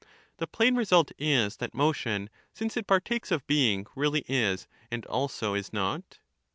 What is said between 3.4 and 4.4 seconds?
STmAncBR. being, really